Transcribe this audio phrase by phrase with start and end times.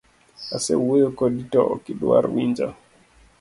[0.55, 2.67] Asewuoyo kodi to ok idwar winja.